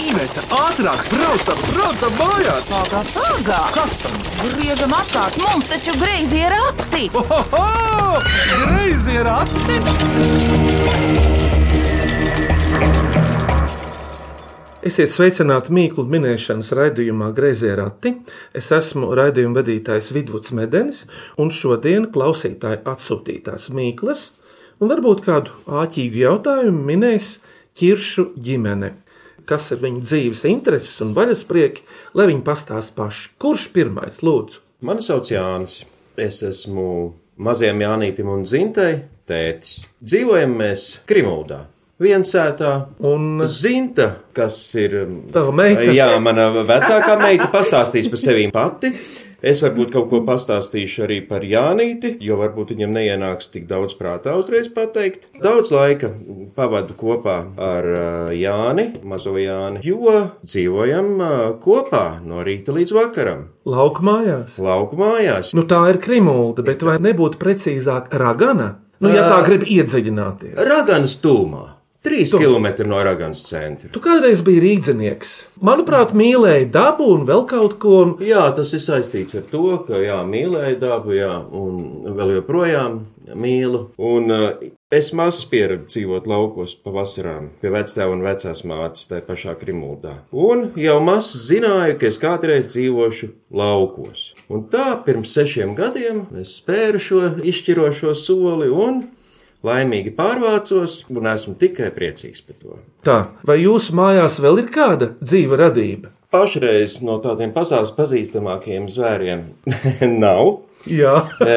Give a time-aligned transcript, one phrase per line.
[0.00, 2.68] Iveta, ātrāk, braucam, braucam mājās!
[2.72, 3.58] Pagā, pagā!
[3.74, 4.14] Kas tam?
[4.40, 7.10] Griežam apkārt, mums taču greizi ir rati!
[7.20, 8.22] Ohoho!
[8.62, 9.76] Greizi ir ati!
[14.80, 18.14] Esiet sveicināti mīklu minēšanas raidījumā Grazē rati.
[18.56, 21.02] Es esmu raidījuma vadītājs Vidvuds Medenis,
[21.36, 24.30] un šodien klausītāji atsūtītās mīklas,
[24.80, 27.34] un varbūt kādu āķīgu jautājumu minēs
[27.76, 28.94] ķiršu ģimene.
[29.50, 31.82] Kas ir viņu dzīves intereses un vaļasprieki,
[32.14, 33.32] lai viņi pastāst paši.
[33.42, 34.62] Kurš pirmais lūdzu?
[34.86, 35.80] Mani sauc Jānis.
[36.20, 36.84] Es esmu
[37.42, 38.92] mazajam Jānītam un Zintai
[39.26, 39.80] tētis.
[40.04, 41.64] Dzīvojam mēs Krimuldā.
[42.00, 42.70] Viens sētā,
[43.04, 44.94] Un Zinta, kas ir.
[45.34, 45.82] Tava meita?
[45.92, 48.94] Jā, mana vecākā meita pastāstīs par sevi pati.
[49.42, 54.34] Es varbūt kaut ko pastāstīšu arī par Jānīti, jo varbūt viņam neienāks tik daudz prātā
[54.36, 55.30] uzreiz pateikt.
[55.40, 56.10] Daudz laika
[56.56, 58.04] pavadu kopā ar ā,
[58.36, 61.32] Jāni, mazo Jāni, jo dzīvojam ā,
[61.64, 63.48] kopā no rīta līdz vakaram.
[63.64, 64.58] lauka mājās.
[64.60, 65.54] Lauku mājās.
[65.56, 68.74] Nu, tā ir krimulda, bet vai nebūtu precīzāk ragana?
[69.00, 70.58] Nu, ja tā grib iedziļināties.
[70.68, 71.79] Raganas tūmā.
[72.00, 73.90] Trīs kilometri no Raganas centra.
[73.92, 75.34] Tu kādreiz biji rīznieks.
[75.60, 77.98] Manuprāt, mīlēji dabu un vēl kaut ko.
[78.24, 83.02] Jā, tas ir saistīts ar to, ka jā, mīlēju dabu, jā, un vēl joprojām
[83.36, 83.82] mīlu.
[84.00, 84.46] Un uh,
[84.88, 90.16] es maz pieredzu dzīvot laukos pa vasarām pie vectēva un vecās mātes tajā pašā Krimuldā.
[90.32, 93.28] Un jau maz zināju, ka es kādreiz dzīvošu
[93.60, 94.30] laukos.
[94.48, 99.04] Un tā pirms sešiem gadiem es spēru šo izšķirošo soli un
[99.66, 102.78] laimīgi pārvācos, un esmu tikai priecīgs par to.
[103.06, 106.14] Tā, vai jūsu mājās vēl ir kāda dzīva radība?
[106.30, 109.46] Pašreiz no tādiem pasaules pazīstamākiem zvēriem
[110.22, 110.60] nav.
[110.88, 111.56] Jā, E,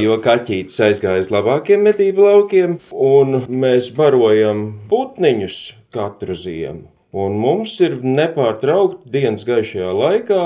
[0.00, 5.58] jo kaķītis aizgāja uz labākiem medību laukiem, un mēs barojam putniņus
[5.94, 6.86] katru ziemu.
[7.14, 10.40] Un mums ir nepārtraukti dienas gaišajā laikā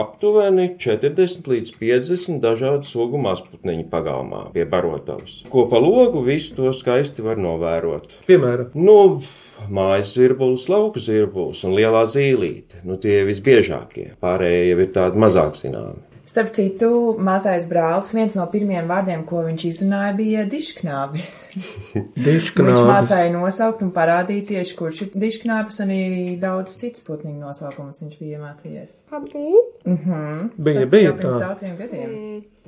[0.00, 5.40] aptuveni 40 līdz 50 dažādu sugu mazputniņu pagalmā pie barotavas.
[5.52, 8.20] Ko pa logu visu to skaisti var novērot.
[8.28, 9.22] piemēram, Nu,
[9.68, 12.84] mājas zirbulis, lauku zirbulis un lielā zīlīte.
[12.84, 14.12] Nu, tie ir visbiežākie.
[14.22, 16.09] Pārējie jau ir tādi mazāk zināmi.
[16.30, 21.32] Starp citu, mazais brālis, viens no pirmajiem vārdiem, ko viņš izrunāja, bija dišknābis.
[21.96, 22.84] Viņš dišknābis.
[22.86, 28.20] mācīja nosaukt un parādīt tieši, kurš ir dišknābis, un arī daudz citas putniņu nosaukumus viņš
[28.20, 29.00] bija iemācījies.
[30.54, 31.42] Bija, Tas bija jau pirms tā.
[31.48, 32.14] daudziem gadiem.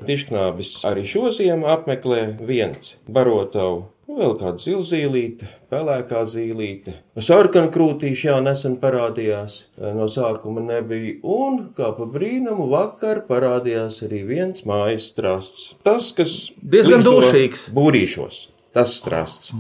[0.08, 3.84] Tišknābis arī šo ziemu apmeklē viens barotavu.
[4.10, 6.96] Vēl kāda zilzīlīte, pelēkā zīlīte.
[7.22, 9.60] Sarkana krūtīša jau nesen parādījās,
[9.96, 15.68] no sākuma nebija, un kā pa brīnumu vakar parādījās arī viens mājas strasts.
[15.86, 17.68] Tas, kas Diezgan dūšīgs.
[17.76, 18.41] Būrīšos,
[18.74, 19.54] tas strasts.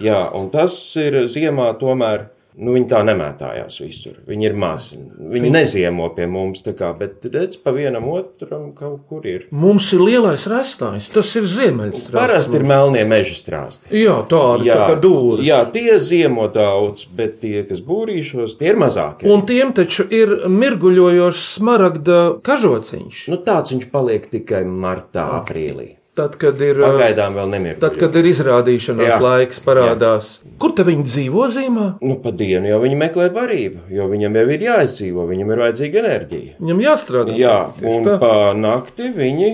[0.00, 2.30] Jā, un tas ir ziemā tomēr.
[2.52, 4.18] Nu, viņi tā nemētājās visur.
[4.28, 4.98] Viņi ir mazi.
[5.32, 9.46] Viņi neziemo pie mums, kā, bet redz, pa vienam otram kaut kur ir.
[9.56, 12.12] Mums ir lielais rastājs, tas ir ziemeļstrāsts.
[12.12, 13.88] Parasti ir melnie meža strāsti.
[13.96, 15.46] Jā, tādi tā kā dūris.
[15.48, 19.30] jā, tie ziemo daudz, bet tie, kas būrīšos, tie ir mazākie.
[19.32, 23.24] Un tiem taču ir mirguļojošs smaragda kažociņš.
[23.32, 25.94] Nu, tāds viņš paliek tikai martā, aprīlī.
[26.12, 27.78] Tad, kad ir, Pagaidām vēl nemirst.
[27.80, 29.20] tad, kad ir izrādīšanās Jā.
[29.22, 30.26] laiks, parādās.
[30.60, 31.86] Kur te viņi dzīvo zīmē?
[32.04, 36.02] Nu, pa dienu jau viņi meklē barību, jo viņam jau ir jāizdzīvo, viņam ir vajadzīga
[36.02, 36.52] enerģija.
[36.60, 37.38] Viņam jāstrādā.
[37.40, 38.18] Jā, un tā.
[38.20, 39.50] pa nakti viņi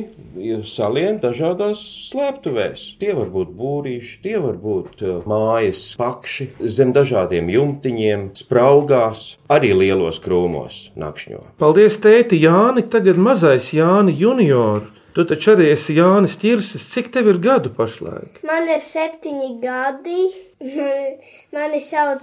[0.67, 1.79] salien dažādās
[2.11, 2.89] slēptuvēs.
[2.99, 9.77] Tie var būt būrīši, tie var būt uh, mājas pakši, zem dažādiem jumtiņiem, spraugās, arī
[9.79, 11.43] lielos krūmos nakšņo.
[11.63, 12.83] Paldies, tēti Jāni.
[12.91, 14.89] Tagad mazais Jāni junior.
[15.19, 16.85] Tu taču arī esi Jānis Čirsis.
[16.93, 18.37] Cik tev ir gadu pašlaik?
[18.47, 20.29] Man ir septiņi gadi.
[21.57, 22.23] Mani sauc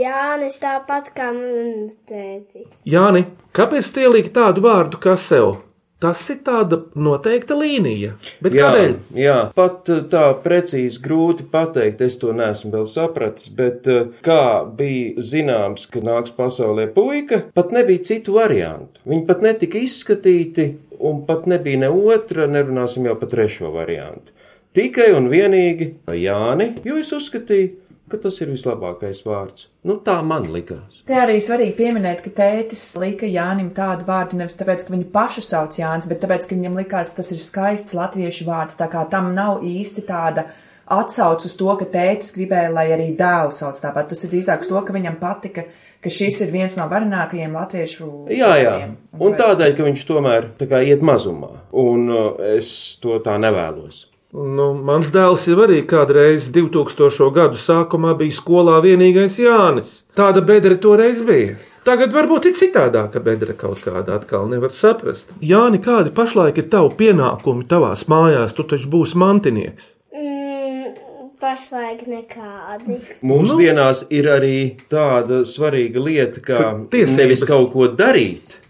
[0.00, 2.64] Jānis, tāpat kā man tēti.
[2.88, 5.58] Jāni, kāpēc tu ieliki tādu vārdu kā sev?
[6.00, 8.14] Tas ir tāda noteikta līnija.
[8.40, 8.92] Bet Jā, kādēļ?
[9.20, 14.64] jā, pat uh, tā precīzi grūti pateikt, es to neesmu vēl sapratis, bet uh, kā
[14.78, 19.02] bija zināms, ka nāks pasaulē puika, pat nebija citu variantu.
[19.04, 20.70] Viņi pat netika izskatīti,
[21.04, 24.32] un pat nebija ne otra, nerunāsim jau par trešo variantu.
[24.76, 27.74] Tikai un vienīgi Jāni, jo es uzskatīju,
[28.10, 29.68] ka tas ir vislabākais vārds.
[29.86, 31.02] Nu, tā man likās.
[31.08, 35.44] Te arī svarīgi pieminēt, ka tētis lika Jānim tādu vārdu nevis tāpēc, ka viņu pašu
[35.46, 38.78] sauc Jānis, bet tāpēc, ka viņam likās, ka tas ir skaists latviešu vārds.
[38.80, 40.48] Tā kā tam nav īsti tāda
[40.90, 44.10] atsauce uz to, ka tētis gribēja, lai arī dēlu sauc tāpat.
[44.10, 45.64] Tas ir drīzāk to, ka viņam patika,
[46.02, 48.74] ka šis ir viens no varenākajiem latviešu Jā, jā.
[48.74, 48.94] vārdiem.
[49.20, 52.72] Un tādēļ, ka viņš tomēr tā kā iet mazumā, un uh, es
[53.02, 54.09] to tā nevēlos.
[54.30, 57.30] Nu, mans dēls jau arī kādreiz 2000.
[57.34, 60.04] gadu sākumā bija skolā vienīgais Jānis.
[60.14, 61.56] Tāda bedra toreiz bija.
[61.82, 65.32] Tagad varbūt ir citādāka bedra kaut kāda atkal nevar saprast.
[65.42, 68.54] Jāni, kādi pašlaik ir tavi pienākumi tavās mājās?
[68.54, 69.88] Tu taču būsi mantinieks.
[70.14, 70.94] Mm,
[71.42, 73.00] pašlaik nekādi.
[73.26, 74.54] Mūsdienās ir arī
[74.92, 77.18] tāda svarīga lieta, kā Ka tiesības.
[77.18, 78.60] nevis kaut ko darīt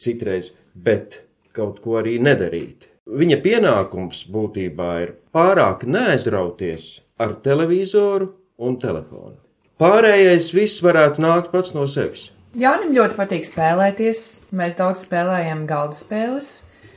[0.00, 2.88] citreiz, bet kaut ko arī nedarīt.
[3.04, 9.36] Viņa pienākums būtībā ir pārāk neaizrauties ar televizoru un telefonu.
[9.76, 12.30] Pārējais viss varētu nākt pats no sevis.
[12.56, 14.22] Jānim ļoti patīk spēlēties.
[14.56, 16.52] Mēs daudz spēlējam galda spēles.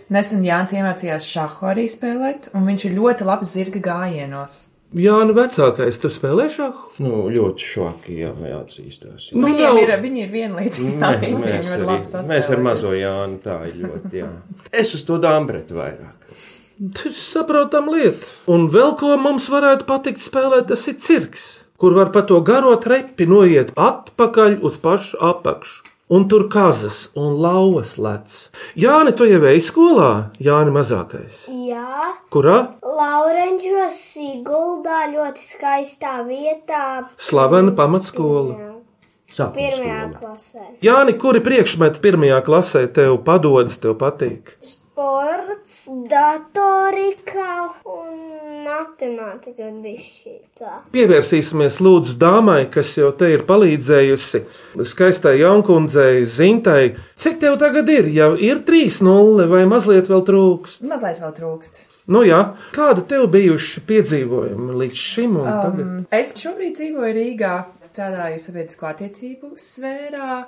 [0.07, 4.60] Nesen Jānis iemācījās šāhu arī spēlēt, un viņš ir ļoti labs zirga gājienos.
[4.95, 6.86] Jāni, vecākais, tu spēlē šāhu?
[7.04, 9.34] Nu, ļoti švaki, jā, jāatzīstās.
[9.36, 10.94] Nu, Viņiem ir, viņi ir vienlīdzīgi.
[11.01, 11.98] Nē, Viņiem mēs, ir arī,
[12.30, 14.13] mēs ar mazo Jānu tā ir ļoti.
[14.22, 14.30] Jā.
[14.72, 16.31] Es uz to dāmbretu vairāk.
[16.78, 18.31] Tas ir saprotam lieta.
[18.54, 21.50] Un vēl ko mums varētu patikt spēlēt, tas ir cirks,
[21.81, 25.84] kur var pa to garo trepi noiet atpakaļ uz pašu apakšu.
[26.09, 28.31] Un tur kazas un lauvas lec.
[28.80, 31.42] Jāni, tu jau ej skolā, Jāni mazākais.
[31.51, 32.56] Jā, Kurā?
[32.80, 37.04] Laurenģos Siguldā ļoti skaistā vietā.
[37.19, 38.56] Slavena pamatskola.
[38.56, 38.71] Jā,
[39.27, 40.19] Sākums pirmajā skola.
[40.21, 40.65] klasē.
[40.88, 44.56] Jāni, kuri priekšmeti pirmajā klasē tev padodas, tev patīk?
[44.63, 44.77] Sports,
[46.09, 47.49] datorika
[47.85, 48.15] un
[48.65, 50.71] matemātika bija šī tā.
[50.94, 54.41] Pievērsīsimies lūdzu dāmai, kas jau te ir palīdzējusi
[54.89, 56.95] skaistai jaunkundzei, Zintai.
[57.19, 58.09] Cik tev tagad ir?
[58.15, 60.81] Jau ir 3-0 vai mazliet vēl trūks?
[60.89, 61.85] Mazliet vēl trūkst.
[62.07, 62.41] Nu jā,
[62.73, 65.41] kāda tev bijuši piedzīvojumi līdz šim?
[65.43, 65.81] un tagad?
[65.83, 70.45] Um, es šobrīd dzīvoju Rīgā, strādāju sabiedrisko attiecību sfērā,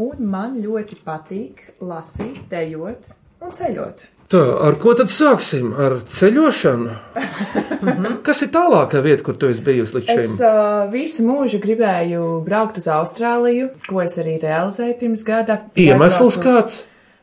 [0.00, 4.08] un man ļoti patīk lasīt, dejot un ceļot.
[4.32, 5.74] Tā, ar ko tad sāksim?
[5.76, 6.94] Ar ceļošanu?
[8.24, 10.38] Kas ir tālākā vieta, kur tu esi bijusi līdz Es šim?
[10.46, 15.58] uh, visu mūžu gribēju braukt uz Austrāliju, ko es arī realizēju pirms gada.
[15.74, 16.80] Es Iemesls aizbraucu- kāds?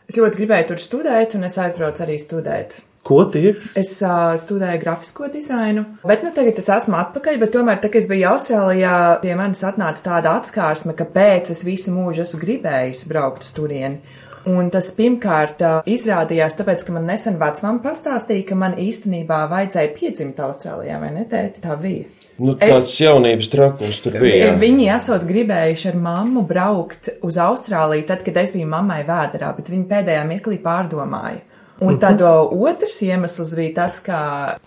[0.10, 2.80] Es ļoti gribēju tur studēt, un es aizbraucu arī studēt.
[3.10, 3.70] Ko tieši?
[3.80, 7.38] Es uh, studēju grafisko dizainu, bet nu, tagad es esmu atpakaļ.
[7.42, 8.94] Bet tomēr, tā, kad es biju Austrālijā,
[9.24, 14.02] pie manis atnāca tāda atskārsme, kāpēc es visu mūžu esmu gribējis braukt uz turieni.
[14.50, 19.92] Un tas pirmkārt uh, izrādījās, tāpēc, ka man nesen vecmāma pastāstīja, ka man īstenībā vajadzēja
[19.98, 21.26] piedzimt Austrālijā, vai ne?
[21.30, 22.08] Tēti, tā bija.
[22.40, 24.54] Nu, Es- tāds jaunības trakums tur bija.
[24.62, 29.72] Viņi esot gribējuši ar mammu braukt uz Austrāliju, tad, kad es biju mammai vēdā, bet
[29.74, 31.44] viņi pēdējā mirklī pārdomāja.
[31.80, 32.32] Un tad o,
[32.68, 34.20] otrs iemesls bija tas, ka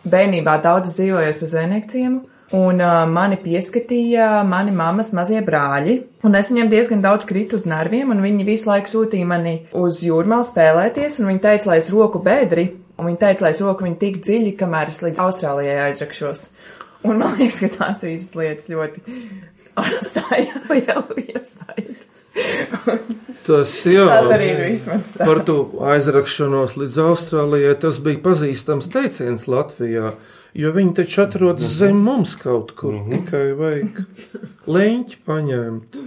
[0.09, 2.21] bērnībā daudz dzīvojos pa zvejnieku ciemu.
[2.53, 5.95] Un uh, mani pieskatīja mani mammas mazie brāļi,
[6.29, 10.03] un es viņiem diezgan daudz kritu uz nerviem, un viņi visu laiku sūtīja mani uz
[10.05, 12.67] jūrmālu spēlēties, un viņi teica, lai es roku bedri,
[12.99, 16.45] un viņi teica, lai es roku viņu tik dziļi, kamēr es līdz Austrālijai aizrakšos.
[17.09, 19.01] Un man liekas, ka tās visas lietas ļoti
[19.81, 21.97] atstāja lielu iespēju.
[23.43, 24.05] Tas jā.
[24.07, 25.27] Tas arī ir viss mans stāsts.
[25.27, 25.57] Par to
[25.93, 30.15] aizrakšanos līdz Austrālijai tas bija pazīstams teiciens Latvijā,
[30.55, 32.97] jo viņi taču atrodas zem mums kaut kur.
[33.11, 34.03] Tikai vajag
[34.67, 36.01] leņķi paņemt.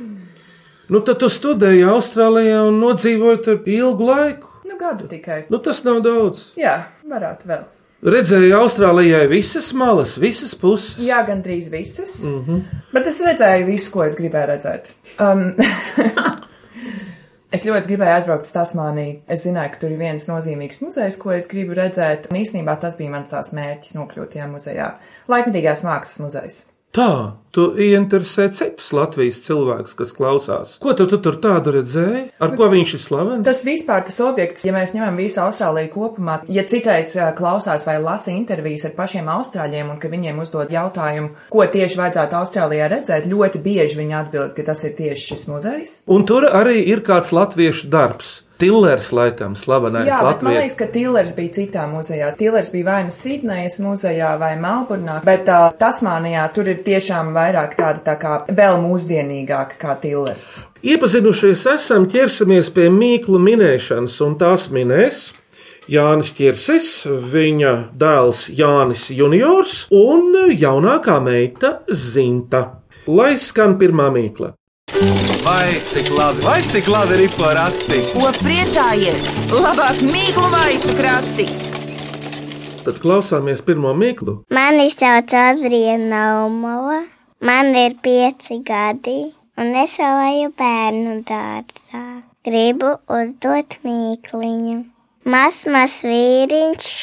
[0.85, 4.51] Nu, tad tu studēji Austrālijā un nodzīvoji tur ilgu laiku.
[4.65, 5.45] Nu, gadu tikai.
[5.49, 6.51] Nu, tas nav daudz.
[6.59, 7.63] Jā, varētu vēl.
[8.05, 10.99] Redzēju Austrālijai visas malas, visas puses.
[11.01, 12.19] Jā, gandrīz visas.
[12.29, 12.81] Mm -hmm.
[12.93, 14.93] Bet es redzēju visu, ko es gribēju redzēt.
[15.17, 15.55] Um,
[17.55, 19.17] es ļoti gribēju aizbraukt uz Tasmāniju.
[19.31, 22.29] Es zināju, ka tur ir viens nozīmīgs muzejs, ko es gribu redzēt.
[22.31, 24.93] Un īstenībā tas bija mans tās mērķis nokļūt tajā muzejā.
[25.31, 26.63] Laikmetīgās mākslas muzejs.
[26.95, 30.75] Tā, tu ieinteresē citus Latvijas cilvēkus, kas klausās.
[30.79, 32.21] Ko tu, tu tur tādu redzēji?
[32.39, 33.43] Ar ko viņš ir slavens?
[33.43, 37.97] Tas vispār tas objekts, ja mēs ņemam visu Austrāliju kopumā, ja citreiz ā, klausās vai
[37.99, 43.27] lasa intervijas ar pašiem austrāļiem un ka viņiem uzdod jautājumu, ko tieši vajadzētu Austrālijā redzēt,
[43.27, 45.97] ļoti bieži viņi atbild, ka tas ir tieši šis muzejs.
[46.07, 48.37] Un tur arī ir kāds latviešu darbs.
[48.61, 52.31] Tillers, laikam, slavenais Jā, bet man liekas, ka Tillers bija citā muzejā.
[52.39, 57.75] Tillers bija vai nu Sīdnejas muzejā vai Melburnā, bet uh, Tasmānijā tur ir tiešām vairāk
[57.79, 60.53] tāda tā kā vēl mūsdienīgāka kā Tillers.
[60.85, 65.33] Iepazinušies esam, ķersimies pie mīklu minēšanas, un tās minēs
[65.91, 72.63] Jānis Čirsis, viņa dēls Jānis Juniors un jaunākā meita Zinta.
[73.05, 74.55] Lai skan pirmā mīkla.
[74.95, 77.97] Vai cik labi, vai cik labi ir porati?
[78.13, 79.25] Ko priecājies?
[79.51, 81.49] Labāk mīklu maisu krati!
[82.85, 84.37] Tad klausāmies pirmo mīklu.
[84.55, 87.01] Mani sauc Adriana Naumova,
[87.43, 89.17] man ir pieci gadi,
[89.59, 92.03] un es vēl eju bērnu dārzā.
[92.47, 94.77] Gribu uzdot mīkliņu.
[95.27, 96.93] Mazs vīriņš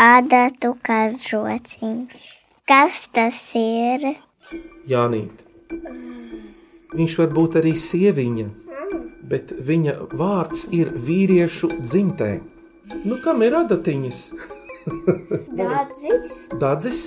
[0.00, 2.24] adatu kazrociņš.
[2.64, 4.14] Kas tas ir?
[4.88, 5.44] Jānīt.
[6.96, 8.46] Viņš var būt arī sieviņa,
[9.28, 12.30] bet viņa vārds ir vīriešu dzimtē.
[13.04, 14.20] Nu, kam ir adatiņas?
[15.58, 17.00] Dādzis, Dādzis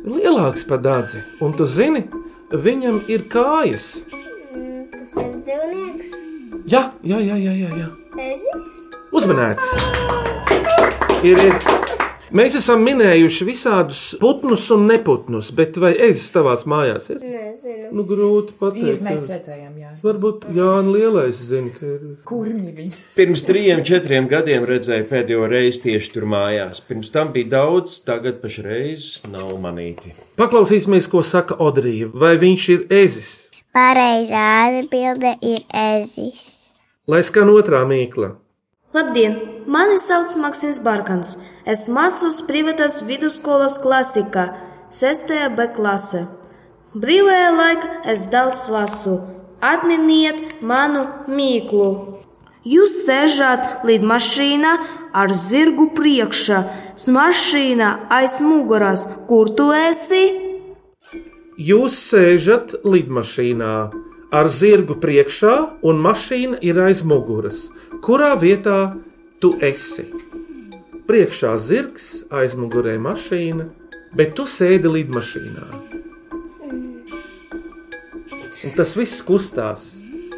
[0.00, 2.08] ir lielāks par dādzi, un tu zini,
[2.50, 4.00] viņam ir kājas.
[4.96, 6.10] tas ir dzīvnieks,
[6.66, 7.68] Jā, jā, jā, jā, jā.
[7.78, 7.86] jā.
[8.26, 8.66] ezis,
[9.14, 9.70] Uzmanēts!
[11.22, 12.09] Ir, ir.
[12.30, 17.18] Mēs esam minējuši visādus putnus un neputnus, bet vai es tavās mājās ir?
[17.24, 17.88] nezinu.
[17.90, 19.00] Nu, grūti Ir, pateikt.
[19.02, 19.90] mēs redzējām, jā.
[20.04, 22.04] Varbūt Jānis Lielais zina, ka ir.
[22.30, 22.94] Kurmi viņi?
[23.18, 26.78] Pirms trim, četriem gadiem redzēju pēdējo reizi tieši tur mājās.
[26.86, 30.14] Pirms tam bija daudz, tagad pašreiz nav manīti.
[30.38, 32.12] Paklausīsimies, ko saka Odrija.
[32.14, 33.32] Vai viņš ir ezis?
[33.74, 35.66] Pareizā atbilde ir
[35.98, 36.46] ezis.
[37.10, 38.36] Lai skan otrā mīkla.
[38.94, 39.34] Labdien!
[39.70, 41.36] Mani sauc Maksims Barkans.
[41.68, 44.46] Es mācos privātās vidusskolas klasikā,
[44.90, 45.34] 6.
[45.56, 46.24] B klase.
[46.96, 49.20] Brīvajā laikā es daudz lasu.
[49.60, 51.90] Atminiet manu mīklu.
[52.64, 54.72] Jūs sēžat lidmašīnā
[55.16, 56.62] ar zirgu priekšā,
[56.96, 59.06] smašīnā aiz muguras.
[59.28, 60.24] Kur tu esi?
[61.60, 63.74] Jūs sēžat lidmašīnā
[64.32, 67.68] ar zirgu priekšā, un mašīna ir aiz muguras.
[68.04, 68.80] Kurā vietā
[69.40, 70.08] tu esi?
[71.10, 73.64] Priekšā zirgs, aiz mugurē mašīna,
[74.14, 75.64] bet tu sēdi lidmašīnā.
[78.60, 79.88] Un tas viss kustās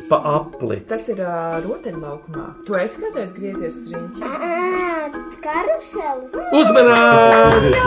[0.09, 0.79] pa apli.
[0.89, 2.45] Tas ir uh, rotaļlaukumā.
[2.65, 4.25] Tu esi kādreiz griezies uz rīņķi?
[4.25, 5.13] Ā,
[5.45, 6.39] karuselis.
[6.57, 7.85] Uzmanības!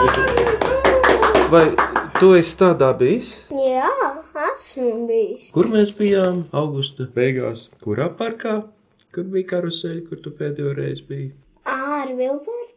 [1.50, 1.64] Vai
[2.20, 3.32] tu esi tādā bijis?
[3.50, 3.90] Jā,
[4.52, 5.50] esmu bijis.
[5.56, 7.66] Kur mēs bijām augusta beigās?
[7.82, 8.60] Kurā parkā?
[9.10, 11.28] Kur bija karuseļi, kur tu pēdējo reizi biji?
[11.66, 12.14] Ar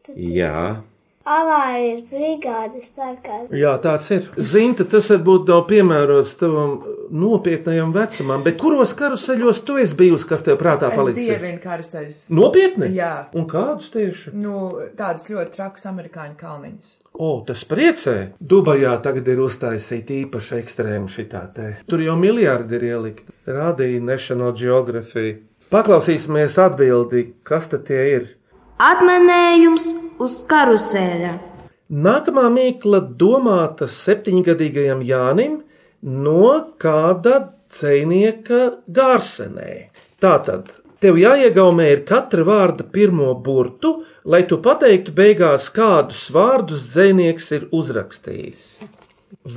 [0.08, 0.34] Vilbertu.
[0.39, 0.82] Jā,
[1.29, 3.36] Avārijas brigādes parkā.
[3.53, 4.24] Jā, tāds ir.
[4.39, 6.79] Zinta, tas varbūt nav piemērots tavam
[7.12, 11.27] nopietnējam vecumam, bet kuros karuseļos tu esi bijusi, kas tev prātā Es palicis?
[11.27, 12.18] dievinu karuseļus.
[12.34, 12.89] Nopietni?
[12.96, 13.12] Jā.
[13.38, 14.34] Un kādus tieši?
[14.34, 16.89] Nu, tādas ļoti trakas amerikāņu kalniņas.
[17.13, 18.15] O, tas priecē.
[18.41, 21.75] Dubajā tagad ir uztaisīta īpaša ekstrēma šitā te.
[21.86, 23.29] Tur jau miljardi ir ielikt.
[23.46, 25.44] Rādīja National Geographic.
[25.70, 28.29] Paklausīsimies atbildi, kas tad tie ir.
[28.79, 29.89] Atminējums
[30.24, 31.33] uz karusēļa.
[31.91, 35.57] Nākamā mīkla domāta septiņgadīgajam Jānim
[36.00, 37.41] no kāda
[37.74, 39.74] dzinieka gārsenē.
[40.24, 40.71] Tātad,
[41.03, 47.67] tev jāiegaumē ir katra vārda pirmo burtu, lai tu pateiktu beigās, kādus vārdus dzinieks ir
[47.75, 48.65] uzrakstījis.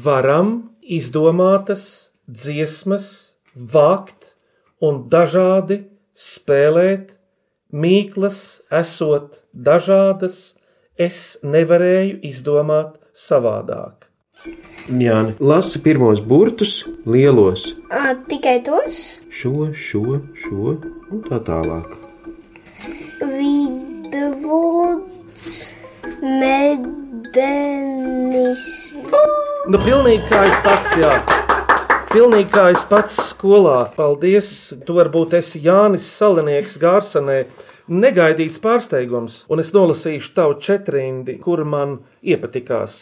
[0.02, 3.08] Varam izdomātas dziesmas,
[3.54, 4.34] vākt
[4.82, 7.20] un dažādi spēlēt,
[7.72, 10.54] mīklas esot dažādas,
[11.00, 14.08] es nevarēju izdomāt savādāk.
[14.90, 19.20] Jāni, lasi pirmos burtus, lielos, Ā, tikai tos?
[19.30, 20.74] šo, šo, šo
[21.14, 21.86] un tā tālāk.
[24.12, 24.74] Vidvuds,
[26.22, 27.62] medenis.
[29.70, 31.14] Nu, pilnīgi kā es pats, jā.
[32.12, 33.86] Pilnīgi kā es pats skolā.
[33.96, 34.48] Paldies!
[34.84, 37.36] Tu varbūt esi Jānis Salinieks Gārsanē.
[37.88, 42.98] Negaidīts pārsteigums, un es nolasīšu tavu četrindi, kur man iepatikās.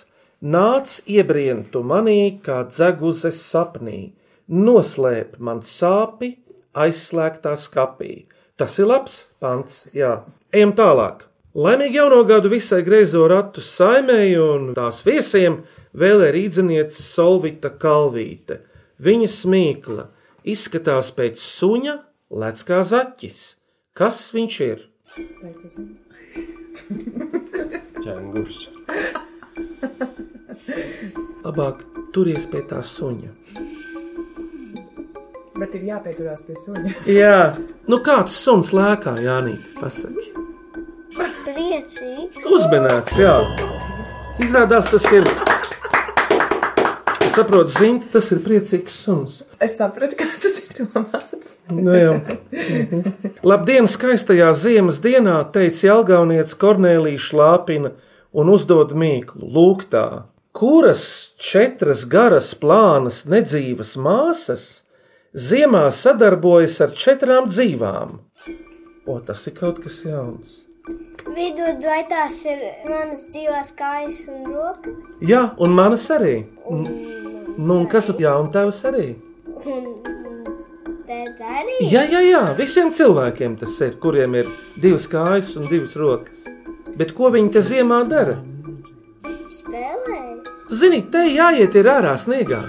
[0.47, 4.13] Nāc, iebrien tu manī, kā dzeguzes sapnī,
[4.47, 6.37] noslēp man sāpi
[6.79, 8.15] aizslēgtā skapī.
[8.55, 10.21] Tas ir labs pants, jā.
[10.55, 11.27] Ejam tālāk.
[11.59, 15.65] Laimīgi jauno gadu visai greizo ratu saimēji un tās viesiem
[15.99, 18.70] vēlē rīdziniece Solvita Kalvīte.
[19.01, 20.05] Viņa smīkla
[20.45, 21.95] izskatās pēc suņa,
[22.43, 23.39] lec kā zaķis.
[23.97, 24.85] Kas viņš ir?
[28.05, 28.69] Čengurs.
[31.45, 31.81] Labāk
[32.13, 33.33] turies pie tā suņa.
[35.61, 36.93] Bet ir jāpieturās pie suņa.
[37.21, 37.57] Jā,
[37.89, 40.33] nu kāds suns lēkā, Jānīt, pasaki.
[41.51, 42.45] Priecīgs.
[42.55, 43.35] Uzmanīts, jā.
[44.45, 45.27] Izrādās tas ir.
[47.31, 49.37] Saprotu, zini, tas ir priecīgs suns.
[49.63, 51.55] Es sapratu, kā tas ir domāts.
[51.71, 52.15] Nu, jā.
[53.47, 57.93] Labdien, skaistajā ziemas dienā, teica Jālgaunietis Kornelija Šlāpina
[58.35, 59.47] un uzdod mīklu.
[59.47, 60.07] Lūk, tā,
[60.57, 61.05] kuras
[61.39, 64.67] četras garas, plānas, nedzīvas māsas
[65.35, 68.19] ziemā sadarbojas ar četrām dzīvām?
[69.07, 70.59] O, tas ir kaut kas jauns.
[71.31, 75.11] Vidū vai tās ir manas dzīvās kājas un rokas?
[75.23, 76.35] Jā, un manas arī.
[76.67, 76.87] Un,
[77.61, 79.09] nu, un kas un tavs arī?
[79.67, 79.85] Un
[81.07, 81.77] tad arī.
[81.91, 84.49] Jā, jā, jā, visiem cilvēkiem tas ir, kuriem ir
[84.81, 86.47] divas kājas un divas rokas.
[86.97, 88.39] Bet ko viņi te ziemā dara?
[90.71, 92.61] Zini, te jāiet ir ārā sniegā,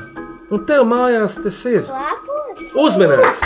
[0.49, 2.63] un tev mājās tas ir Slēpot?
[2.81, 3.43] uzmanīgs.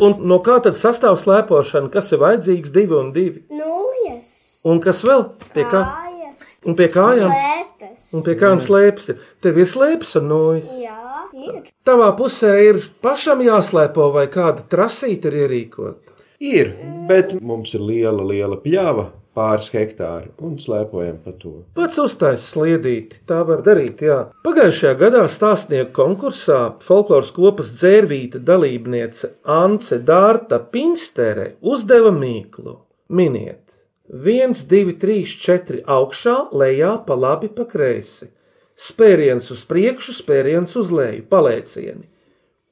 [0.00, 3.44] Un no kā tad sastāv slēpošana, kas ir vajadzīgs divi un divi?
[3.52, 4.30] Nulles.
[4.66, 5.84] Un kas vēl pie kā?
[5.86, 6.46] Kājas.
[6.66, 7.30] Un pie kājām?
[7.30, 7.79] Slēpes.
[8.16, 9.20] Un pie slēpes ir.
[9.42, 10.70] Tev ir slēpes un nojas.
[10.80, 11.70] Jā, ir.
[11.86, 16.18] Tavā pusē ir pašam jāslēpo, vai kāda trasīta ir ierīkota.
[16.40, 16.74] Ir,
[17.08, 21.52] bet mums ir liela, liela pļava, pāris hektāri, un slēpojam pa to.
[21.76, 24.02] Pats uztaisīs sliedīti, tā var darīt.
[24.08, 24.18] Jā.
[24.46, 32.78] Pagājušajā gadā stāstnieku konkursā folkloras kopas dzērvīta dalībniece Ance Dārta Pinstere uzdeva mīklu.
[33.10, 33.69] Miniet,
[34.10, 38.26] 1, 2, 3, 4 augšā, lejā, pa labi, pa kreisi.
[38.74, 42.08] Spēriens uz priekšu, spēriens uz leju, paliecieni.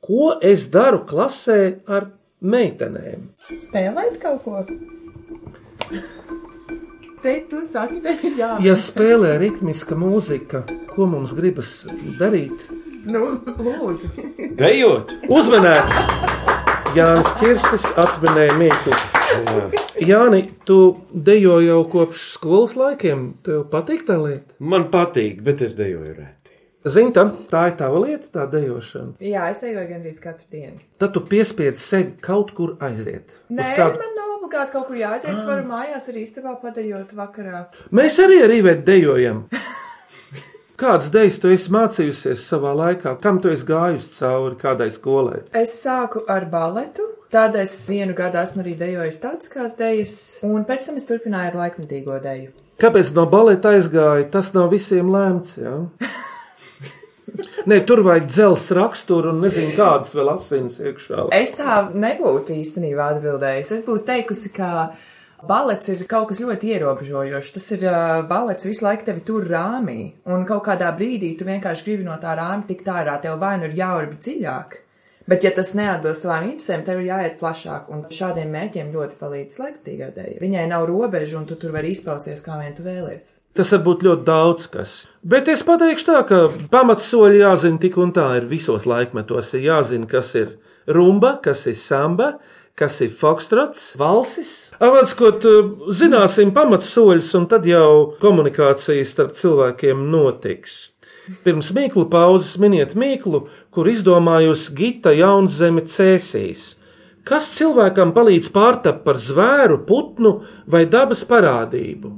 [0.02, 2.08] Ko es daru klasē ar
[2.42, 3.28] meitenēm?
[3.54, 4.62] Spēlēt kaut ko.
[7.22, 8.50] Te tu saki, tev ir jā.
[8.62, 10.64] Ja spēlē ritmiska mūzika,
[10.94, 11.84] ko mums gribas
[12.18, 12.66] darīt?
[13.08, 14.10] Nu, lūdzu.
[14.58, 15.14] Dejot!
[15.30, 16.02] Uzmanīts!
[16.96, 19.17] Jānis Kirsis atminēja mīklu.
[20.00, 20.78] Jāni, tu
[21.12, 23.24] dejo jau kopš skolas laikiem.
[23.44, 24.54] Tev patīk tā lieta?
[24.60, 26.54] Man patīk, bet es dejoju reti.
[26.88, 29.16] Zinta, tā ir tava lieta, tā dejošana.
[29.20, 30.78] Jā, es dejoju gandrīz katru dienu.
[31.02, 33.26] Tad tu piespiedzi sevi kaut kur aiziet.
[33.50, 35.34] Uz Nē, kādu- man nav obligāti kaut kur jāaiziet.
[35.34, 37.66] Es varu mājās arī istabā padejot vakarā.
[37.92, 39.44] Mēs arī ar Ivetu dejojam.
[40.78, 43.16] Kādas dejas tu esi mācījusies savā laikā?
[43.18, 45.40] Kam tu esi gājusi cauri kādai skolai?
[45.58, 47.02] Es sāku ar baletu,
[47.34, 50.12] tad es vienu gadu esmu arī dejojis tautiskās dejas,
[50.46, 52.52] un pēc tam es turpināju ar laikmatīgo deju.
[52.78, 54.28] Kāpēc no baleta aizgāja?
[54.30, 55.58] Tas nav visiem lēmts.
[55.58, 55.74] Ja?
[57.68, 61.26] Nē, tur vajag dzelzs raksturu un nezinu, kādas vēl asins iekšā.
[61.34, 63.74] Es tā nebūtu īstenībā atbildējis.
[63.80, 64.92] Es būtu teikusi, ka
[65.46, 67.54] balets ir kaut kas ļoti ierobežojošs.
[67.54, 71.86] Tas ir uh, balets visu laiku tevi tur rāmī, un kaut kādā brīdī tu vienkārši
[71.86, 73.18] gribi no tā rāmja tikt ārā.
[73.22, 74.78] Tev vai nu ir jāurbi dziļāk.
[75.28, 79.58] Bet, ja tas neatbilst savām interesēm, tev ir jāiet plašāk, un šādiem mērķiem ļoti palīdz
[79.60, 80.38] laikmatīgā dēļa.
[80.40, 83.34] Viņai nav robežu, un tu tur vari izpausties, kā vien tu vēlies.
[83.58, 84.94] Tas var būt ļoti daudz kas.
[85.20, 86.38] Bet es pateikšu tā, ka
[86.72, 89.52] pamatsoļi jāzina tik un tā ir visos laikmetos.
[89.58, 90.56] Ir jāzina, kas ir
[90.88, 92.57] rumba, kas ir samba, kas ir
[93.18, 94.70] fokstrots, valsis.
[94.78, 95.42] Avadskot,
[95.90, 100.92] zināsim pamatsoļus, un tad jau komunikācija starp cilvēkiem notiks.
[101.44, 106.76] Pirms mīklu pauzes miniet mīklu, kur izdomājusi Gita Jaunzeme cēsīs.
[107.28, 110.38] Kas cilvēkam palīdz pārtapt par zvēru, putnu
[110.70, 112.14] vai dabas parādību?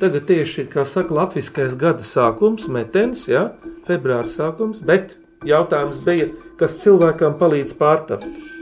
[0.00, 3.52] Tagad tieši ir, kā saka, latviskais gada sākums, metens, ja,
[3.88, 5.16] februāra sākums, bet
[5.48, 6.28] jautājums bija,
[6.60, 8.53] kas cilvēkam palīdz pārtapt.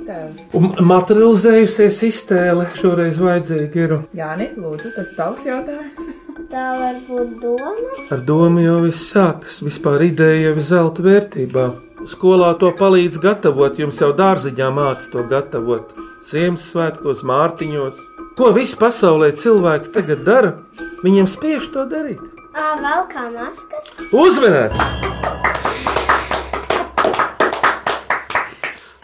[0.00, 0.46] Iztēle.
[0.56, 3.94] Un materializējusies iztēle šoreiz vajadzīga ir.
[4.16, 6.08] Jāni, lūdzu, tas tavs jautājums.
[6.50, 7.74] Tā var būt doma.
[8.10, 11.66] Ar domu jau viss sākas, vispār ideja jau ir zelta vērtībā.
[12.08, 15.92] Skolā to palīdz gatavot, jums jau dārziņā māca to gatavot.
[16.30, 18.00] Ziemassvētkos, mārtiņos.
[18.40, 20.56] Ko visi pasaulē cilvēki tagad dara?
[21.04, 22.24] Viņiem spiež to darīt.
[22.56, 23.94] Ā, vēl kā maskas.
[24.16, 25.49] Uzmanīts!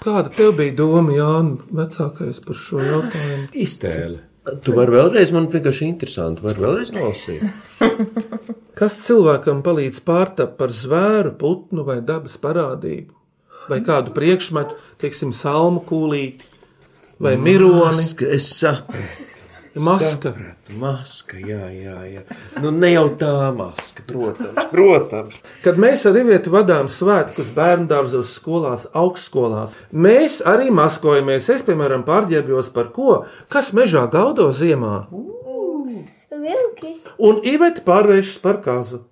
[0.07, 3.49] Kāda tev bija doma, Jānis, vecākais par šo jautājumu?
[3.59, 4.21] Iztēle.
[4.63, 7.43] Tu vari vēlreiz, man vienkārši interesanti, var vēlreiz nolasīt.
[8.79, 13.17] Kas cilvēkam palīdz pārtapt par zvēru, putnu vai dabas parādību?
[13.67, 16.47] Vai kādu priekšmetu, teiksim, salmu kūlīti
[17.19, 19.36] vai mironi, es sapratu.
[19.83, 20.31] Maska?
[20.33, 22.23] Sapratu, maska, jā, jā, jā.
[22.63, 25.37] Nu, ne jau tā maska, protams, protams.
[25.65, 31.51] Kad mēs ar Rīvietu vadām svētkus bērnu dārzos, skolās, augstskolās, mēs arī maskojamies.
[31.57, 33.21] Es, piemēram, pārģērbjos par ko,
[33.53, 35.05] kas mežā gaudo ziemā,
[36.37, 36.97] Vilki.
[37.19, 39.05] un Iveta pārvēršas par kazu.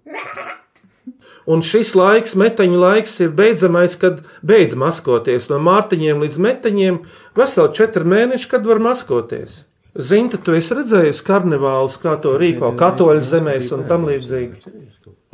[1.44, 5.50] Un šis laiks, meteņu laiks, ir beidzamais, kad beidz maskoties.
[5.50, 6.98] No mārciņiem līdz meteņiem
[7.37, 9.64] veseli četri mēneši, kad var maskoties.
[9.94, 14.72] Zinta, tu esi redzējusi karnevālus, kā to rīko katoļu zemēs un tam līdzīgi.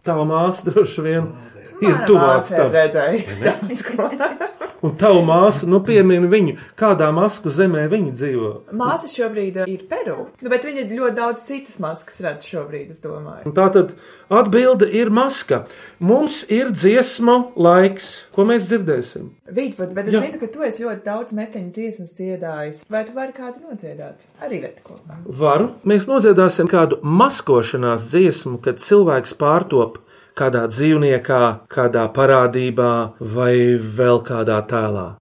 [0.04, 1.30] Tava māsa droši vien
[1.84, 2.72] ir tuvāk tam.
[3.90, 4.10] ko.
[4.80, 8.52] Un tava māsa, nu, piemini viņu, kādā masku zemē viņa dzīvo.
[8.80, 13.04] Māsa šobrīd uh, ir Peru, nu, bet viņa ļoti daudz citas maskas redz šobrīd, es
[13.04, 13.44] domāju.
[13.50, 13.92] Un tā tad
[14.32, 15.66] atbilde ir maska.
[16.00, 19.28] Mums ir dziesmu laiks, ko mēs dzirdēsim.
[19.52, 20.24] Vītvat, bet es Jā.
[20.24, 22.84] zinu, ka tu esi ļoti daudz meteņu dziesmas dziedājis.
[22.88, 24.24] Vai tu vari kādu nodziedāt?
[24.40, 25.20] Arī vietu kopā.
[25.26, 25.74] Varu.
[25.84, 30.00] Mēs nodziedāsim kādu maskošanās dziesmu, kad cilvēks pārtop
[30.38, 35.19] kādā dzīvniekā, kādā parādībā vai vēl kādā tēlā.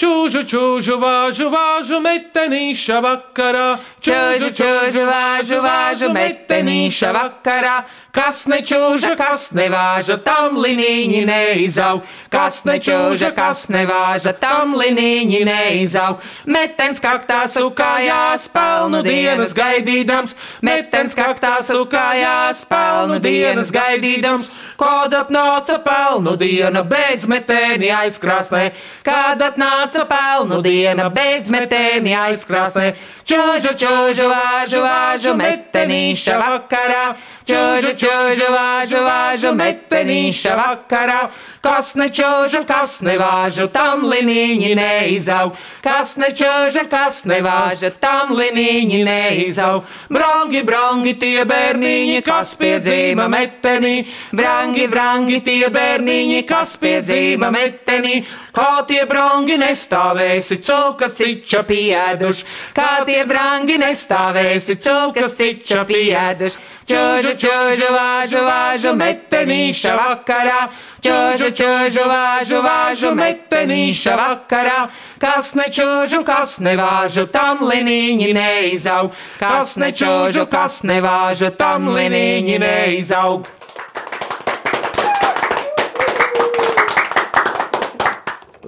[0.00, 3.66] Čūžu, čūžu, vāžu, vāžu, metenīša vakarā.
[4.00, 7.74] Čūžu, čūžu, vāžu, vāžu, metenīša vakarā.
[8.10, 12.00] Kas nečūža, kas nevāža, tam linīņi neizaug.
[12.32, 16.24] Kas nečūža, kas nevāža, tam linīņi neizaug.
[16.48, 20.34] Metens kaktā sukājās, pelnu dienas gaidīdams.
[20.64, 24.48] Metens kaktā sukājās, pelnu dienas gaidīdams.
[24.80, 28.70] Kad atnāca pelnu diena, beidz metēni aizkrāsnē.
[29.06, 32.92] Kad atnāca pelnu diena, beidz metēni aizkrāsnē.
[33.26, 37.04] Čūžu, čūžu, vāžu, vāžu, metenīša vakarā.
[37.50, 41.22] Čūžu, čūžu, vāžu, vāžu, metenīša vakarā.
[41.60, 45.58] Kas nečūža, kas nevāžu, tam linīņi neizaug.
[45.82, 49.82] Kas nečūža, kas nevāža, tam linīņi neizaug.
[50.14, 54.06] Brangi, brangi tie bērniņi, kas piedzīva metenī.
[54.30, 58.22] Brangi, brangi tie bērniņi, kas piedzīva metenī.
[58.54, 62.46] Kā tie brangi nestāvēsi, cūkas ciča pieduši.
[62.78, 66.68] Kā tie brangi nestāvēsi, cūkas ciča pieduši.
[66.90, 70.60] Čūžu, čūžu, vāžu, vāžu, metenīša vakarā.
[71.04, 74.80] Čūžu, čūžu, vāžu, vāžu, metenīša vakarā.
[75.20, 79.16] Kas nečūžu, kas nevāžu, tam linīņi neizaug.
[79.40, 83.48] Kas nečūžu, kas nevāžu, tam linīņi neizaug.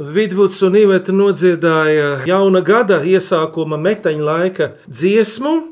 [0.03, 5.72] Vidvuds un Iveta nodziedāja jauna gada iesākuma meteņa laika dziesmu,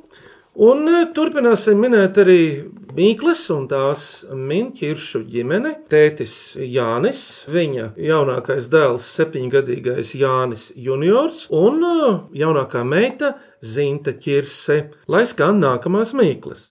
[0.61, 2.43] un e, turpināsim minēt arī
[2.91, 5.77] Mīklas un tās minķiršu ģimene.
[5.91, 12.11] Tētis Jānis, viņa jaunākais dēls, septiņgadīgais Jānis Juniors un e,
[12.43, 16.71] jaunākā meita Zinta Čirse, lai skan nākamās Mīklas.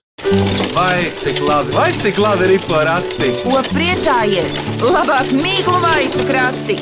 [0.74, 3.32] Vai cik labi, vai cik labi ir porakti?
[3.40, 4.60] Ko priecājies?
[4.84, 6.76] Labāk mīklu maisu krati!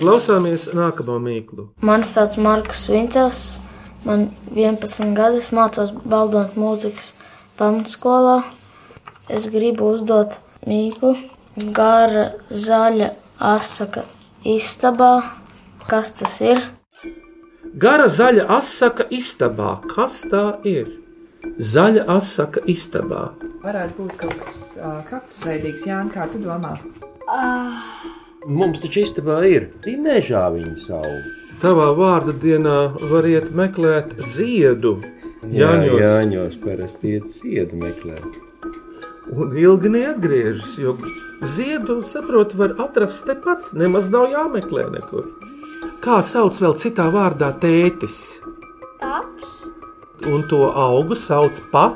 [0.00, 1.66] Klausāmies nākamo mīklu.
[1.84, 3.60] Mani sauc Markus Vincels,
[4.04, 7.12] man 11 gadi, es mācos Baldons mūzikas
[7.58, 8.40] pamatskolā.
[9.30, 11.14] Es gribu uzdot mīklu
[11.76, 14.04] gara zaļa asaka
[14.46, 15.20] istabā.
[15.90, 16.62] Kas tas ir?
[17.80, 19.76] Gara zaļa asaka istabā.
[19.90, 20.96] Kas tā ir?
[21.56, 23.30] Zaļa asaka istabā.
[23.64, 26.74] Varētu būt kaut kas uh, kaktusveidīgs, Jānis, kā tu domā?
[28.48, 31.39] Mums taču istabā ir arī mežā viņa auga.
[31.60, 32.76] Tavā vārda dienā
[33.10, 34.94] var iet meklēt ziedu.
[35.44, 38.38] Jāņos, Jāņos parasti iet ziedu meklēt.
[39.30, 40.96] un ilgi neatgriežas, jo
[41.46, 45.28] ziedu, saprot, var atrast tepat, nemaz nav jāmeklē nekur.
[46.02, 48.40] Kā sauc vēl citā vārdā tētis?
[49.00, 49.70] Paps,
[50.26, 51.94] Un to augu sauc pa,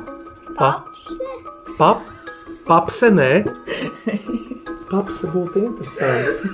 [0.56, 1.18] pa, papse,
[1.76, 2.00] pap,
[2.66, 3.44] papse, nē.
[4.88, 6.46] Papse būtu interesants.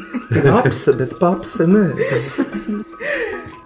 [0.43, 1.85] Papse, bet papse, nē.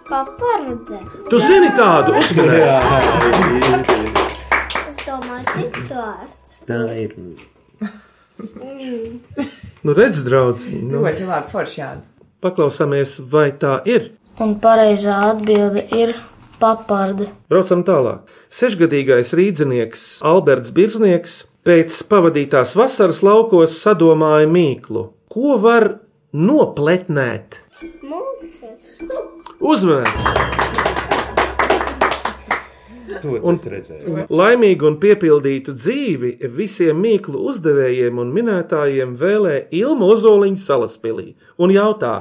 [0.09, 0.99] Paparde.
[1.31, 3.79] Tu zini tādu uzmanību.
[4.90, 6.55] Es domāju, cits vārds.
[6.68, 7.14] Tā ir.
[9.85, 12.07] Nu, redz, draugi, nu, Ļoti labi, forši Jānis.
[12.44, 14.11] paklausāmies, vai tā ir.
[14.42, 16.14] Un pareizā atbilde ir
[16.61, 17.29] paparde.
[17.53, 18.25] Braucam tālāk.
[18.51, 25.07] Sešgadīgais rīznieks Alberts Birznieks pēc pavadītās vasaras laukos sadomāja mīklu.
[25.33, 26.01] Ko var
[26.35, 27.61] nopletnēt?
[28.03, 28.53] Mūžas.
[29.64, 30.24] Uzmanīts!
[33.22, 33.57] To Un-.
[34.29, 41.31] Laimīgu un piepildītu dzīvi visiem mīklu uzdevējiem un minētājiem vēlē Ilma Ozoliņa salaspīlī
[41.64, 42.14] un jautā,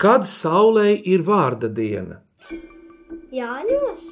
[0.00, 2.18] kad saulē ir vārda diena.
[3.30, 4.08] Jāņos.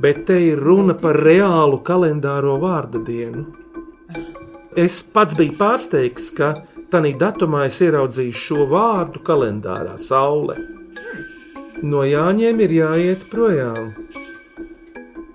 [0.00, 3.44] Bet te ir runa par reālu kalendāro vārda dienu.
[4.76, 6.54] Es pats biju pārsteigts, ka
[6.92, 10.75] tādā datumā es ieraudzīju šo vārdu kalendārā- saule.
[11.84, 13.90] No Jāņiem ir jāiet projām.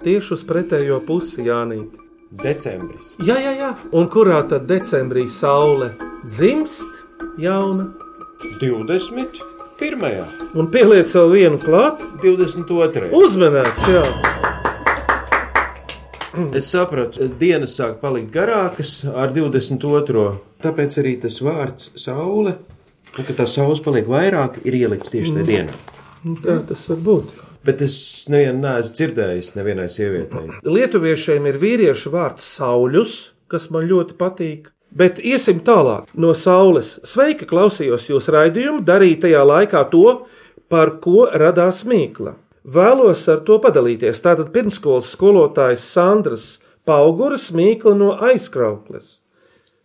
[0.01, 1.99] Tieši uz pretējo pusi Jānīt.
[2.31, 3.11] Decembris.
[3.19, 3.69] Jā, jā, jā.
[3.91, 5.91] Un kurā tad decembrī saule
[6.23, 7.03] dzimst
[7.41, 7.89] jauna?
[8.61, 10.23] 21.
[10.55, 13.11] Un pieliec vēl vienu klāt, 22.
[13.19, 14.05] uzmanēts, jā.
[16.55, 20.27] Es sapratu, dienas sāk palikt garākas ar 22.
[20.63, 22.55] Tāpēc arī tas vārds saule,
[23.11, 25.81] ka tā saules paliek vairāk, ir ielikts tieši tajā dienā.
[26.23, 27.31] Nu, Tā tas var būt.
[27.65, 27.95] Bet es
[28.29, 30.59] nevienu neesmu dzirdējis nevienai sievietei.
[30.65, 33.17] Lietuviešiem ir vīriešu vārds sauļus,
[33.49, 34.69] kas man ļoti patīk.
[34.97, 36.97] Bet iesim tālāk no saules.
[37.07, 40.07] Sveika, klausījos jūsu raidījumu, darīju tajā laikā to,
[40.71, 42.35] par ko radās mīkla.
[42.61, 44.21] Vēlos ar to padalīties.
[44.21, 46.49] Tātad pirmskolas skolotājs Sandrs
[46.85, 49.19] Pauguras mīkla no aizkraukles.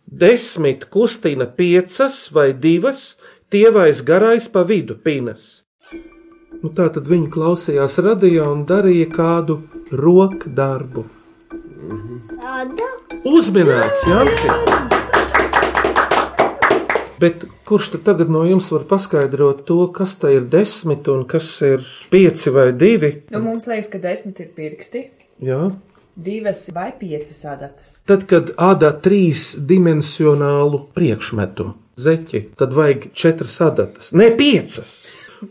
[0.07, 3.17] Desmit kustina piecas vai divas,
[3.53, 5.66] tievais garais pa vidu pinas.
[6.57, 9.59] Nu, tā tad viņi klausījās radio un darīja kādu
[9.91, 11.03] roku darbu.
[12.31, 12.87] Tāda?
[13.27, 14.55] Uzminēts, Janci!
[17.21, 21.49] Bet kurš tad tagad no jums var paskaidrot to, kas tā ir desmit un kas
[21.65, 23.11] ir pieci vai divi?
[23.33, 25.03] Nu, mums liekas, ka desmit ir pirksti,
[25.43, 25.63] Jā.
[26.15, 27.91] divas vai piecas adatas.
[28.09, 34.93] Tad, kad ādā trīsdimensionālu priekšmetu zeķi, tad vajag četras adatas, ne piecas.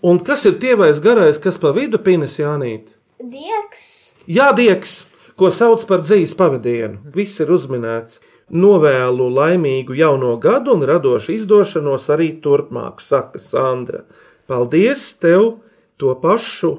[0.03, 2.94] Un kas ir tievais garais, kas pa vidu pīnes Jānīt?
[3.22, 3.85] Dieks.
[4.27, 5.05] Jā, dieks,
[5.38, 7.12] ko sauc par dzīves pavadienu.
[7.14, 8.20] Viss ir uzminēts.
[8.46, 14.05] Novēlu laimīgu jauno gadu un radošu izdošanos arī turpmāk, saka Sandra.
[14.46, 15.57] Paldies tev
[15.99, 16.77] to pašu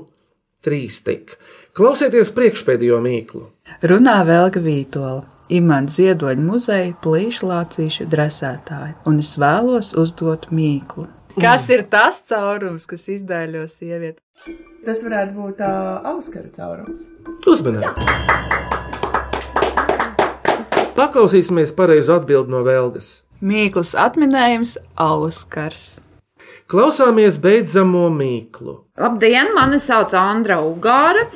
[0.64, 1.36] trīs tik.
[1.76, 3.44] Klausieties priekšpēdējo mīklu.
[3.84, 11.08] Runā Velga Vītola, Imants Ziedoņa muzeja plīšlācīšu dresētāja, un es vēlos uzdot mīklu.
[11.38, 14.24] Kas ir tas caurums, kas izdēļo sievieti?
[14.88, 17.12] Tas varētu būt uh, auskaru caurums.
[17.46, 18.02] Uzmanīts!
[20.98, 23.12] Paklausīsimies pareizo atbildi no Vēlgas.
[23.46, 25.86] Mīklas atminējums Auskars.
[26.66, 28.74] Klausāmies beidzamo mīklu.
[28.98, 31.28] Labdien, mani sauc Andra Ugāra,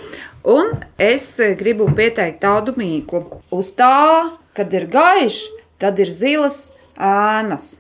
[0.50, 1.30] un es
[1.62, 3.44] gribu pieteikt tādu mīklu.
[3.54, 5.46] Uz tā, kad ir gaišs,
[5.78, 7.76] tad ir zilas ēnas.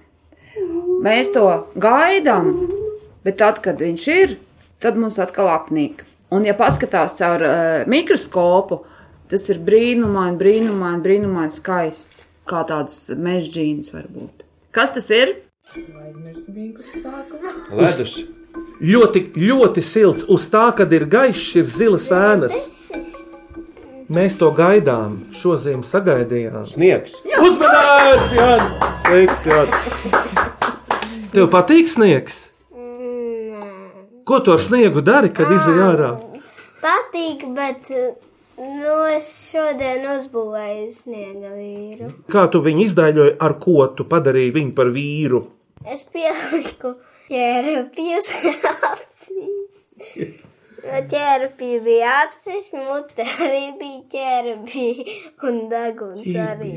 [1.01, 1.47] Mēs to
[1.81, 2.51] gaidām,
[3.25, 4.35] bet tad, kad viņš ir,
[4.83, 6.03] tad mums atkal apnīk.
[6.31, 8.83] Un, ja paskatās caur uh, mikroskopu,
[9.31, 12.27] tas ir brīnumaini, brīnumaini, brīnumaini skaists.
[12.45, 14.45] Kā tāds mežģīns var būt.
[14.75, 15.33] Kas tas ir?
[15.71, 17.55] Es aizmirsu mīklas sākumu.
[17.79, 18.15] Ledus.
[18.81, 20.25] Ļoti, ļoti silts.
[20.29, 22.61] Uz tā, kad ir gaišs, ir zilas ēnas.
[24.11, 26.65] Mēs to gaidām, šo ziemu sagaidījām.
[26.67, 27.21] Sniegs.
[27.39, 28.89] Uzmanīts, Jānis!
[29.05, 30.50] Sveiks, Jānis!
[31.31, 32.41] Tev patīk sniegs?
[34.27, 36.09] Ko tu ar sniegu dari, kad izej ārā?
[36.81, 42.09] Patīk, bet nu, es šodien uzbūvēju sniega vīru.
[42.35, 45.41] Kā tu viņu izdēļoji, ar ko tu padarīji viņu par vīru?
[45.87, 46.97] Es pieliku
[47.29, 48.27] ķērpjus
[48.91, 49.79] acīs.
[50.83, 56.73] No ķērpja bija acis, mute arī bija ķērpja un deguns arī.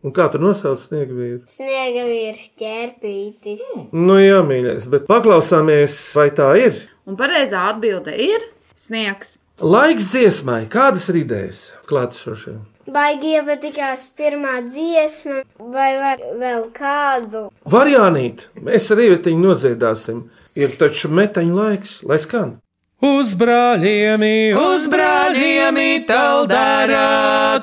[0.00, 1.42] Un kā tu nosauc sniega vīru?
[1.50, 3.66] Sniega vīrs ķērpītis.
[3.92, 6.78] Nu, jā, mīļais, bet paklausāmies, vai tā ir?
[7.04, 9.36] Un pareizā atbilde ir sniegs.
[9.60, 12.62] Laiks dziesmai, kādas ir idejas klātesošiem?
[12.90, 17.44] Baigi iepatikās pirmā dziesma, vai var vēl kādu?
[17.68, 20.24] Varjānīt, mēs ar īvetiņu nodziedāsim.
[20.56, 22.56] Ir taču metaņu laiks, lai skan.
[23.04, 24.24] Uz brāļiem,
[24.60, 27.04] uz brāļiem, taldārā,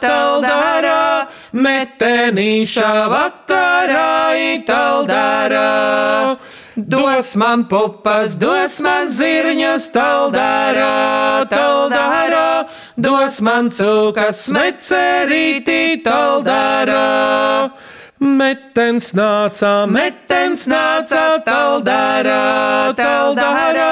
[0.01, 1.01] taldārā,
[1.53, 4.07] metenīšā vakarā,
[4.67, 6.37] taldārā.
[6.77, 17.71] Dos man pupas, dos man zirņus, taldārā, taldārā, dos man cūkas, mecerītī, taldārā.
[18.19, 23.91] Metens nāca, metens nāca, taldārā, taldārā,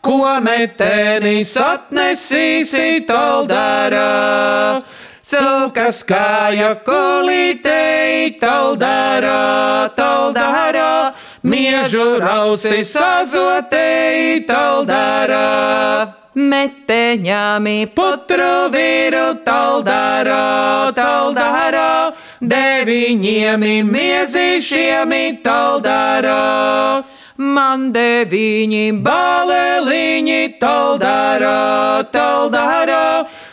[0.00, 4.08] ko metenis atnesīsi, taldārā.
[5.32, 11.14] Cūkas kāja kulītei, taldārā, taldārā,
[11.48, 15.46] miežu rausi sazotei, taldārā.
[16.36, 21.88] Meteņāmi putru vīru, taldārā, taldārā,
[22.52, 25.16] deviņiem miezīšiem,
[25.48, 26.38] taldārā.
[27.42, 31.56] Man deviņi baleliņi, taldārā,
[32.12, 33.06] taldārā,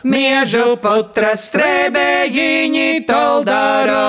[0.04, 4.06] miežu putra strēbējiņi, taldārā.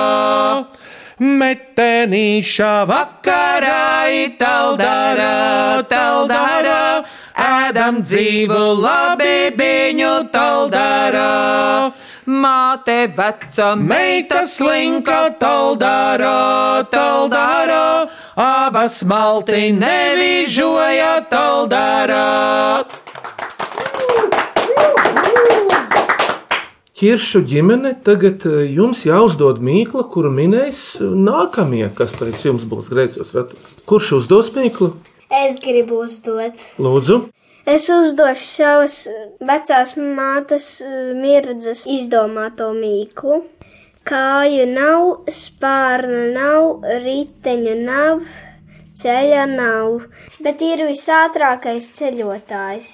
[1.21, 3.81] Metenīšā vakarā,
[4.41, 7.05] taldārā, taldārā,
[7.37, 11.91] ēdam dzīvu labi biņu, taldārā.
[12.25, 22.25] Māte veca, meita slinka, taldārā, taldārā, abas malti nevižoja, taldārā.
[27.01, 33.31] Kiršu ģimene tagad eh, jums jāuzdod mīkla, kuru minēs nākamie, kas pēc jums būs greizos
[33.33, 33.79] ratos.
[33.89, 34.91] Kurš uzdos mīklu?
[35.33, 36.61] Es gribu uzdot.
[36.77, 37.23] Lūdzu,
[37.65, 38.95] Es uzdošu savas
[39.41, 43.39] vecās mātes eh, mirdzas izdomāto mīklu.
[44.05, 48.21] Kāju nav, spārnu nav, riteņu nav,
[48.97, 50.05] ceļa nav,
[50.41, 52.93] bet ir visātrākais ceļotājs.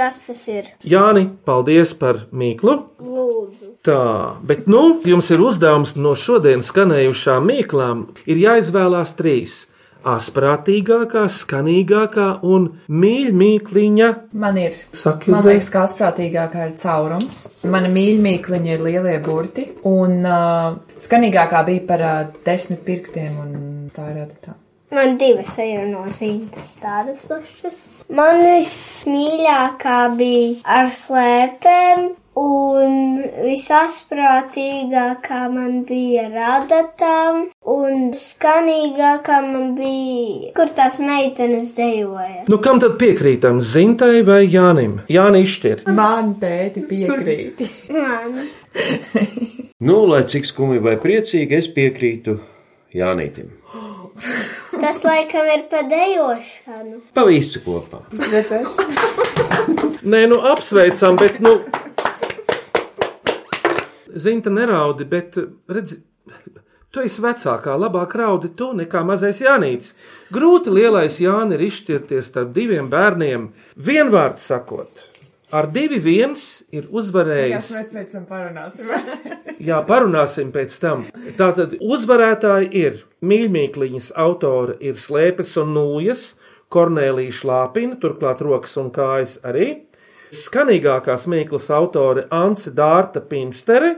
[0.00, 0.68] Kas tas ir?
[0.88, 2.78] Jāni, paldies par mīklu.
[3.04, 3.74] Lūdzu.
[3.84, 4.04] Tā,
[4.48, 9.66] bet nu, jums ir uzdevums no šodienas skanējušām mīklām, ir jāizvēlās trīs.
[10.08, 14.08] asprātīgākā, skanīgākā un mīļmīkliņa.
[14.40, 14.78] Man ir.
[14.96, 17.42] Saki Man liekas, ka asprātīgākā ir caurums.
[17.68, 19.66] Mana mīļākā ir lielie burti.
[19.90, 23.54] Un uh, skanīgākā bija par uh, desmit pirkstiem, un
[23.92, 24.56] tā ir tā.
[24.90, 27.76] Man divas ir no zīmes tādas plašas.
[28.10, 32.08] Man vismīļākā bija ar slēpēm,
[32.40, 37.38] un visasprātīgākā man bija ar adatām,
[37.70, 42.44] un skanīgākā man bija, kur tās meitenes dejoja.
[42.50, 43.62] Nu, kam tad piekrītam?
[43.62, 45.06] Zintai vai Jānim?
[45.06, 45.86] Jāni izšķir.
[45.94, 47.62] Man tēti piekrīt.
[47.94, 48.42] Man.
[49.80, 52.34] Nu, lai cik skumji vai priecīgi, es piekrītu
[52.98, 53.48] Jānītim.
[54.80, 57.00] Tas laikam ir pa dejošanu.
[57.14, 58.02] Pa visu kopā.
[60.02, 61.58] Nē, nu apsveicam, bet, nu,
[64.10, 65.36] Zinta neraudi, bet,
[65.70, 66.00] redzi,
[66.90, 69.94] tu esi vecākā, labāk raudi tu nekā mazais Jānis.
[70.34, 75.09] Grūti lielais Jānis ir izšķirties starp diviem bērniem, vienvārds sakot.
[75.50, 77.70] Ar divi viens ir uzvarējis.
[77.74, 78.90] Mēs pēc tam parunāsim.
[79.68, 81.06] Jā, parunāsim pēc tam.
[81.38, 86.34] Tātad uzvarētāji ir mīļākās autora, ir slēpes un nūjas,
[86.70, 89.88] Kornelija Šlāpina, turklāt rokas un kājas arī.
[90.30, 93.96] Skanīgākās mīklas autore Ance Dārta Pinstere,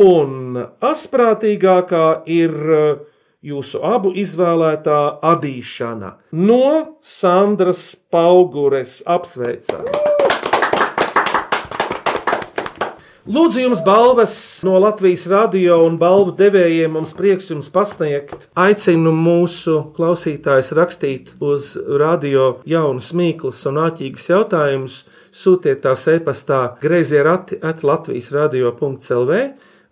[0.00, 3.04] un asprātīgākā ir uh,
[3.44, 5.00] jūsu abu izvēlētā
[5.34, 10.15] adīšana no Sandras Paugures apsveicam.
[13.26, 16.92] Lūdzu, jums balvas no Latvijas radio un balvu devējiem.
[16.94, 18.44] Mums prieks jums pasniegt.
[18.54, 25.00] Aicinu mūsu klausītājus rakstīt uz radio jaunus mīklus un āķīgus jautājumus.
[25.34, 29.40] Sūtiet tās e-pastā grazē rati at Latvijas radio.clv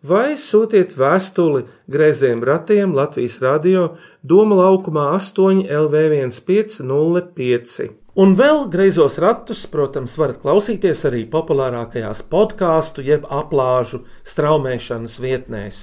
[0.07, 6.07] vai sūtiet vēstuli grazējiem ratiem Latvijas radio Doma laukumā 8 LV
[6.39, 8.04] 1505.
[8.15, 15.81] Un vēl greizos ratus, protams, varat klausīties arī populārākajās podkāstu jeb aplāžu straumēšanas vietnēs.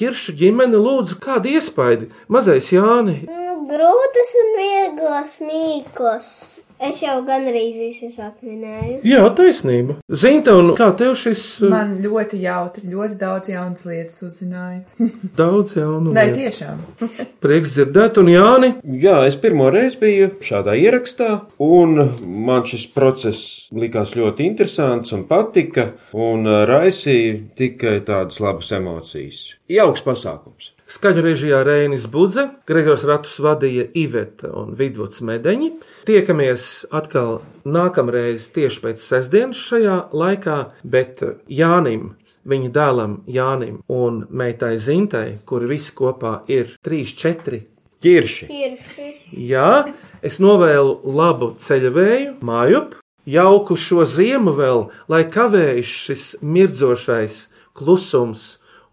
[0.00, 3.18] Kiršu ģimene lūdzu kādu iespaidu, mazais Jāni.
[3.28, 6.30] Nu, grūtas un vieglas mīklas.
[6.76, 8.98] Es jau gandrīz visas atminēju.
[9.08, 9.96] Jā, taisnība.
[10.12, 14.82] Zinta, un kā tev šis uh, Man ļoti jautri, ļoti daudz jaunas lietas uzzināju.
[15.40, 16.12] daudz jaunu?
[16.12, 16.42] Nē, lietu?
[16.42, 16.84] tiešām.
[17.44, 18.72] Prieks dzirdēt, un Jāni.
[19.06, 21.32] Jā, es pirmo reizi biju šādā ierakstā,
[21.64, 21.96] un
[22.44, 29.46] man šis process likās ļoti interesants un patika, un raisīja tikai tādas labas emocijas.
[29.72, 30.75] Jauks pasākums.
[30.86, 35.72] Skaņu režijā Rēnis Budze, Gregors Ratus vadīja Iveta un Vidvuds Medeņi.
[36.06, 42.12] Tiekamies atkal nākamreiz tieši pēc sestdienas šajā laikā, bet Jānim,
[42.46, 47.64] viņa dēlam Jānim un meitai Zintai, kuri visi kopā ir 3-4
[48.06, 48.46] ķirši.
[48.52, 49.08] Kirši.
[49.48, 49.88] Jā,
[50.22, 52.94] es novēlu labu ceļavēju, mājup,
[53.26, 57.42] jauku šo ziemu vēl, lai kavējas šis mirdzošais
[57.74, 58.46] klusums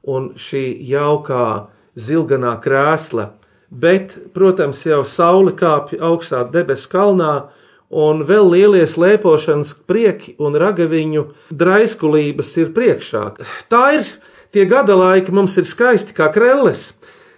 [0.10, 1.46] un šī jaukā
[1.96, 3.32] zilganā krēsla.
[3.74, 7.34] Bet, protams, jau saule kāpj augstā debesu kalnā,
[7.94, 13.24] un vēl lielie slēpošanas prieki un ragaviņu draiskulības ir priekšā.
[13.70, 14.10] Tā ir
[14.54, 16.92] tie gada laiki, mums ir skaisti kā krelles.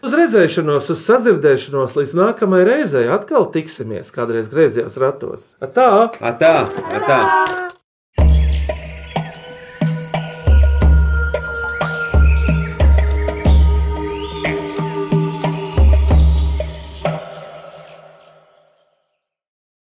[0.05, 5.55] Uz redzēšanos, uz sadzirdēšanos līdz nākamajai reizei atkal tiksimies kādreiz griezījos ratos.
[5.63, 6.11] Tā!
[6.21, 6.57] Atā,
[6.93, 7.21] atā!